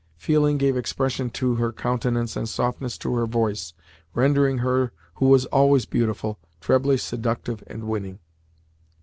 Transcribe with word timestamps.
Feeling 0.17 0.57
gave 0.57 0.75
expression 0.77 1.29
to 1.29 1.57
her 1.57 1.71
countenance 1.71 2.35
and 2.35 2.49
softness 2.49 2.97
to 2.97 3.13
her 3.13 3.27
voice, 3.27 3.75
rendering 4.15 4.57
her 4.57 4.91
who 5.17 5.27
was 5.27 5.45
always 5.53 5.85
beautiful, 5.85 6.39
trebly 6.59 6.97
seductive 6.97 7.63
and 7.67 7.83
winning. 7.83 8.17